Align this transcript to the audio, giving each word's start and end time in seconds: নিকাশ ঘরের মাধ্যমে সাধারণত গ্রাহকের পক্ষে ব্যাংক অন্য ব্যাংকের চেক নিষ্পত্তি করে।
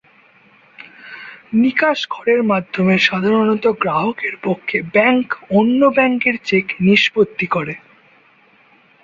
নিকাশ 1.53 1.99
ঘরের 2.09 2.41
মাধ্যমে 2.43 2.95
সাধারণত 2.99 3.65
গ্রাহকের 3.81 4.35
পক্ষে 4.43 4.77
ব্যাংক 4.93 5.27
অন্য 5.51 5.81
ব্যাংকের 5.89 6.35
চেক 6.43 6.65
নিষ্পত্তি 6.81 7.47
করে। 7.47 7.73